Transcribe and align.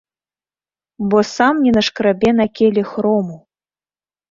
Бо 1.11 1.17
сам 1.35 1.53
не 1.67 1.71
нашкрабе 1.77 2.29
на 2.39 2.49
келіх 2.59 2.89
рому. 3.09 3.35